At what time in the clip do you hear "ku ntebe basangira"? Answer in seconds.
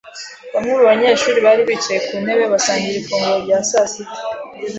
2.07-2.97